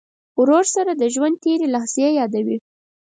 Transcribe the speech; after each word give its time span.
ورور 0.39 0.65
سره 0.75 0.91
د 0.95 1.03
ژوند 1.13 1.35
تېرې 1.43 1.67
لحظې 1.75 2.07
یادوې. 2.19 2.57